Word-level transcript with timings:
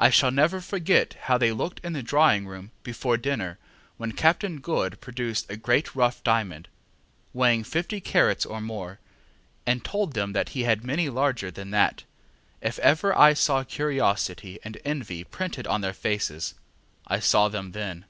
I 0.00 0.10
shall 0.10 0.32
never 0.32 0.60
forget 0.60 1.14
how 1.14 1.38
they 1.38 1.52
looked 1.52 1.78
in 1.84 1.92
the 1.92 2.02
drawing 2.02 2.44
room 2.48 2.72
before 2.82 3.16
dinner 3.16 3.56
when 3.98 4.10
Captain 4.10 4.60
Good 4.60 5.00
produced 5.00 5.48
a 5.48 5.56
great 5.56 5.94
rough 5.94 6.24
diamond, 6.24 6.66
weighing 7.32 7.62
fifty 7.62 8.00
carats 8.00 8.44
or 8.44 8.60
more, 8.60 8.98
and 9.64 9.84
told 9.84 10.14
them 10.14 10.32
that 10.32 10.48
he 10.58 10.64
had 10.64 10.82
many 10.82 11.08
larger 11.08 11.52
than 11.52 11.70
that. 11.70 12.02
If 12.60 12.80
ever 12.80 13.16
I 13.16 13.32
saw 13.32 13.62
curiosity 13.62 14.58
and 14.64 14.76
envy 14.84 15.22
printed 15.22 15.68
on 15.68 15.82
fair 15.82 15.92
faces, 15.92 16.54
I 17.06 17.20
saw 17.20 17.46
them 17.48 17.70
then. 17.70 18.06